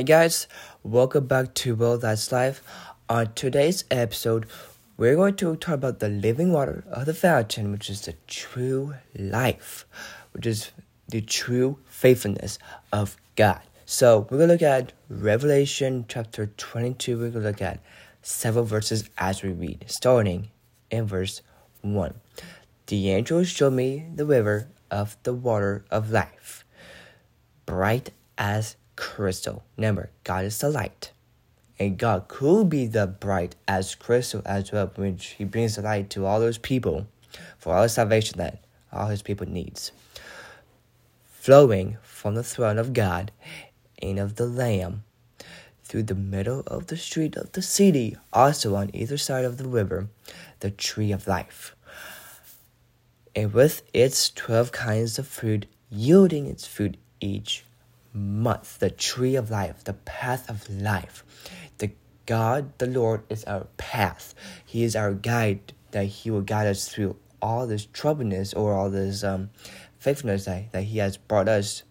Hey 0.00 0.04
guys, 0.04 0.48
welcome 0.82 1.26
back 1.26 1.52
to 1.56 1.74
Will 1.74 1.98
That's 1.98 2.32
Life. 2.32 2.62
On 3.10 3.30
today's 3.34 3.84
episode, 3.90 4.46
we're 4.96 5.14
going 5.14 5.36
to 5.36 5.56
talk 5.56 5.74
about 5.74 5.98
the 5.98 6.08
living 6.08 6.54
water 6.54 6.84
of 6.90 7.04
the 7.04 7.12
fountain, 7.12 7.70
which 7.70 7.90
is 7.90 8.00
the 8.00 8.14
true 8.26 8.94
life, 9.14 9.84
which 10.32 10.46
is 10.46 10.70
the 11.10 11.20
true 11.20 11.80
faithfulness 11.84 12.58
of 12.90 13.18
God. 13.36 13.60
So 13.84 14.26
we're 14.30 14.38
gonna 14.38 14.54
look 14.54 14.62
at 14.62 14.94
Revelation 15.10 16.06
chapter 16.08 16.46
22. 16.46 17.18
We're 17.18 17.28
gonna 17.28 17.44
look 17.44 17.60
at 17.60 17.80
several 18.22 18.64
verses 18.64 19.04
as 19.18 19.42
we 19.42 19.50
read, 19.52 19.84
starting 19.86 20.48
in 20.90 21.04
verse 21.04 21.42
1. 21.82 22.14
The 22.86 23.10
angel 23.10 23.44
showed 23.44 23.74
me 23.74 24.06
the 24.14 24.24
river 24.24 24.68
of 24.90 25.18
the 25.24 25.34
water 25.34 25.84
of 25.90 26.10
life, 26.10 26.64
bright 27.66 28.12
as 28.38 28.76
crystal. 29.00 29.64
Remember, 29.78 30.10
God 30.24 30.44
is 30.44 30.58
the 30.58 30.68
light. 30.68 31.10
And 31.78 31.96
God 31.96 32.28
could 32.28 32.68
be 32.68 32.86
the 32.86 33.06
bright 33.06 33.56
as 33.66 33.94
crystal 33.94 34.42
as 34.44 34.70
well, 34.70 34.92
which 34.94 35.28
He 35.38 35.44
brings 35.44 35.76
the 35.76 35.82
light 35.82 36.10
to 36.10 36.26
all 36.26 36.38
those 36.38 36.58
people 36.58 37.06
for 37.58 37.74
all 37.74 37.82
the 37.82 37.88
salvation 37.88 38.36
that 38.36 38.62
all 38.92 39.06
His 39.06 39.22
people 39.22 39.48
needs. 39.48 39.90
Flowing 41.32 41.96
from 42.02 42.34
the 42.34 42.42
throne 42.42 42.78
of 42.78 42.92
God 42.92 43.32
and 44.02 44.18
of 44.18 44.36
the 44.36 44.44
Lamb 44.44 45.04
through 45.82 46.02
the 46.02 46.14
middle 46.14 46.60
of 46.66 46.88
the 46.88 46.98
street 46.98 47.34
of 47.36 47.52
the 47.52 47.62
city, 47.62 48.18
also 48.34 48.74
on 48.74 48.90
either 48.94 49.16
side 49.16 49.46
of 49.46 49.56
the 49.56 49.66
river, 49.66 50.08
the 50.60 50.70
tree 50.70 51.10
of 51.10 51.26
life. 51.26 51.74
And 53.34 53.54
with 53.54 53.82
its 53.94 54.28
twelve 54.28 54.72
kinds 54.72 55.18
of 55.18 55.26
fruit, 55.26 55.64
yielding 55.88 56.46
its 56.46 56.66
fruit 56.66 56.98
each 57.20 57.64
month, 58.12 58.78
the 58.78 58.90
tree 58.90 59.36
of 59.36 59.50
life, 59.50 59.84
the 59.84 59.94
path 59.94 60.48
of 60.48 60.68
life. 60.68 61.24
The 61.78 61.92
God, 62.26 62.78
the 62.78 62.86
Lord, 62.86 63.22
is 63.28 63.44
our 63.44 63.66
path. 63.76 64.34
He 64.64 64.82
is 64.82 64.96
our 64.96 65.12
guide 65.12 65.72
that 65.92 66.04
He 66.04 66.30
will 66.30 66.42
guide 66.42 66.66
us 66.66 66.88
through 66.88 67.16
all 67.42 67.66
this 67.66 67.86
troubleness 67.86 68.52
or 68.54 68.74
all 68.74 68.90
this 68.90 69.24
um, 69.24 69.50
faithfulness 69.98 70.44
that, 70.44 70.72
that 70.72 70.82
He 70.84 70.98
has 70.98 71.16
brought 71.16 71.48
us 71.48 71.82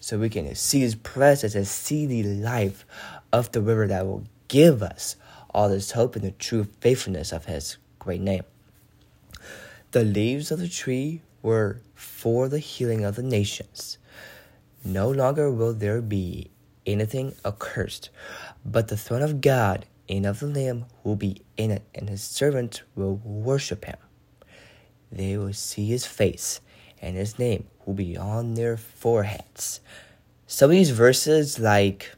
so 0.00 0.18
we 0.18 0.28
can 0.28 0.54
see 0.54 0.80
His 0.80 0.94
presence 0.94 1.54
and 1.54 1.66
see 1.66 2.06
the 2.06 2.22
life 2.22 2.84
of 3.32 3.52
the 3.52 3.60
river 3.60 3.86
that 3.86 4.06
will 4.06 4.24
give 4.48 4.82
us 4.82 5.16
all 5.54 5.68
this 5.68 5.92
hope 5.92 6.16
and 6.16 6.24
the 6.24 6.32
true 6.32 6.66
faithfulness 6.80 7.32
of 7.32 7.46
His 7.46 7.76
great 7.98 8.20
name. 8.20 8.42
The 9.92 10.04
leaves 10.04 10.50
of 10.50 10.58
the 10.58 10.68
tree 10.68 11.20
were 11.42 11.80
for 11.94 12.48
the 12.48 12.58
healing 12.58 13.04
of 13.04 13.16
the 13.16 13.22
nations. 13.22 13.98
No 14.84 15.10
longer 15.10 15.50
will 15.50 15.72
there 15.72 16.02
be 16.02 16.50
anything 16.84 17.34
accursed, 17.44 18.10
but 18.64 18.88
the 18.88 18.96
throne 18.96 19.22
of 19.22 19.40
God 19.40 19.86
and 20.08 20.26
of 20.26 20.40
the 20.40 20.46
Lamb 20.46 20.86
will 21.04 21.16
be 21.16 21.42
in 21.56 21.70
it, 21.70 21.84
and 21.94 22.08
his 22.08 22.22
servants 22.22 22.82
will 22.94 23.16
worship 23.24 23.84
him. 23.84 23.96
They 25.10 25.36
will 25.36 25.52
see 25.52 25.86
his 25.86 26.04
face, 26.04 26.60
and 27.00 27.16
his 27.16 27.38
name 27.38 27.68
will 27.86 27.94
be 27.94 28.16
on 28.16 28.54
their 28.54 28.76
foreheads. 28.76 29.80
Some 30.46 30.70
of 30.70 30.76
these 30.76 30.90
verses, 30.90 31.58
like, 31.58 32.10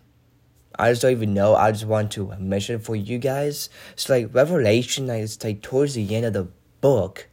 I 0.78 0.91
just 0.91 1.03
don't 1.03 1.12
even 1.12 1.34
know. 1.34 1.55
I 1.55 1.71
just 1.71 1.84
want 1.84 2.11
to 2.12 2.34
mention 2.39 2.78
for 2.78 2.97
you 2.97 3.19
guys. 3.19 3.69
It's 3.93 4.09
like 4.09 4.34
Revelation, 4.34 5.06
like, 5.06 5.23
it's 5.23 5.43
like 5.45 5.62
towards 5.62 5.95
the 5.95 6.15
end 6.15 6.27
of 6.27 6.33
the 6.33 6.49
book. 6.81 7.28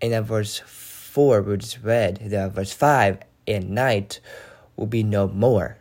And 0.00 0.12
then 0.12 0.24
verse 0.24 0.58
4, 0.58 1.42
we 1.42 1.58
just 1.58 1.80
read, 1.82 2.18
then 2.22 2.50
verse 2.50 2.72
5, 2.72 3.18
and 3.46 3.70
night 3.70 4.20
will 4.76 4.86
be 4.86 5.02
no 5.02 5.28
more. 5.28 5.78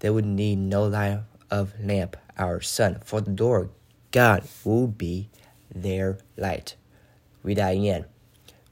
They 0.00 0.10
would 0.10 0.26
need 0.26 0.58
no 0.58 0.86
light 0.86 1.20
of 1.50 1.72
lamp, 1.80 2.16
our 2.38 2.60
sun, 2.60 3.00
for 3.04 3.20
the 3.20 3.30
Lord 3.30 3.70
God 4.10 4.46
will 4.64 4.86
be 4.86 5.28
their 5.74 6.18
light. 6.36 6.76
Read 7.42 7.58
that 7.58 7.74
again. 7.74 8.04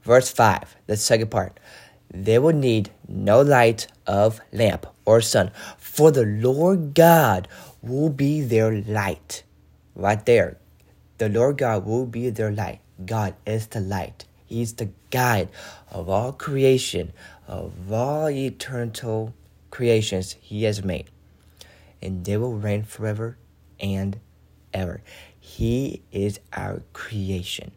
Verse 0.03 0.31
5, 0.31 0.77
the 0.87 0.97
second 0.97 1.31
part. 1.31 1.59
They 2.13 2.39
will 2.39 2.55
need 2.55 2.91
no 3.09 3.41
light 3.41 3.89
of 4.07 4.41
lamp 4.53 4.87
or 5.05 5.21
sun, 5.21 5.51
for 5.79 6.11
the 6.11 6.25
Lord 6.25 6.95
God 6.95 7.49
will 7.83 8.11
be 8.11 8.41
their 8.41 8.73
light. 8.83 9.43
Right 9.95 10.25
there. 10.25 10.59
The 11.19 11.29
Lord 11.29 11.59
God 11.59 11.87
will 11.87 12.07
be 12.07 12.31
their 12.31 12.51
light. 12.51 12.81
God 13.05 13.35
is 13.47 13.69
the 13.69 13.81
light. 13.81 14.25
He's 14.47 14.75
the 14.75 14.91
guide 15.11 15.49
of 15.91 16.09
all 16.09 16.33
creation, 16.33 17.13
of 17.47 17.93
all 17.93 18.31
eternal 18.31 19.35
creations 19.71 20.37
He 20.41 20.65
has 20.65 20.85
made. 20.85 21.11
And 22.03 22.25
they 22.25 22.37
will 22.37 22.55
reign 22.55 22.83
forever 22.83 23.39
and 23.81 24.19
ever. 24.73 25.03
He 25.39 26.03
is 26.13 26.41
our 26.53 26.83
creation, 26.93 27.73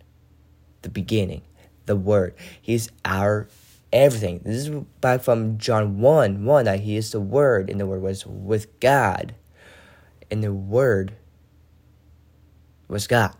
the 0.81 0.89
beginning, 0.89 1.41
the 1.85 1.95
Word. 1.95 2.35
He's 2.61 2.89
our 3.05 3.47
everything. 3.91 4.41
This 4.43 4.67
is 4.67 4.69
back 5.01 5.21
from 5.21 5.57
John 5.57 5.99
1 5.99 6.45
1 6.45 6.65
that 6.65 6.81
He 6.81 6.97
is 6.97 7.11
the 7.11 7.21
Word, 7.21 7.69
and 7.69 7.79
the 7.79 7.85
Word 7.85 8.01
was 8.01 8.25
with 8.25 8.79
God, 8.79 9.35
and 10.29 10.43
the 10.43 10.53
Word 10.53 11.13
was 12.87 13.07
God 13.07 13.33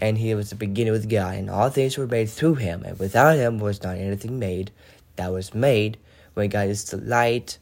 and 0.00 0.16
he 0.16 0.34
was 0.34 0.48
the 0.50 0.56
beginning 0.56 0.94
with 0.94 1.08
God, 1.08 1.36
and 1.36 1.50
all 1.50 1.68
things 1.68 1.98
were 1.98 2.06
made 2.06 2.30
through 2.30 2.54
him, 2.56 2.82
and 2.84 2.98
without 2.98 3.36
him 3.36 3.58
was 3.58 3.82
not 3.82 3.98
anything 3.98 4.38
made 4.38 4.72
that 5.16 5.30
was 5.30 5.54
made. 5.54 5.98
When 6.34 6.48
God 6.48 6.68
is 6.68 6.84
the 6.84 6.96
light, 6.96 7.58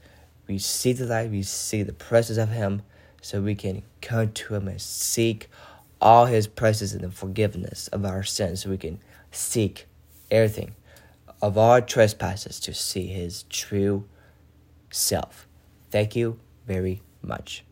we 0.46 0.58
see 0.58 0.92
the 0.92 1.04
light, 1.04 1.30
we 1.30 1.42
see 1.42 1.82
the 1.82 1.92
presence 1.92 2.38
of 2.38 2.50
him, 2.50 2.82
so 3.20 3.42
we 3.42 3.56
can 3.56 3.82
come 4.00 4.32
to 4.32 4.54
him 4.54 4.68
and 4.68 4.80
seek 4.80 5.50
all 6.00 6.26
his 6.26 6.46
presence 6.46 6.92
and 6.92 7.02
the 7.02 7.10
forgiveness 7.10 7.88
of 7.88 8.04
our 8.04 8.22
sins, 8.22 8.62
so 8.62 8.70
we 8.70 8.78
can 8.78 9.00
seek 9.32 9.86
everything 10.30 10.76
of 11.42 11.58
our 11.58 11.80
trespasses 11.80 12.60
to 12.60 12.72
see 12.72 13.08
his 13.08 13.42
true 13.44 14.04
self. 14.90 15.48
Thank 15.90 16.14
you 16.14 16.38
very 16.66 17.02
much. 17.20 17.64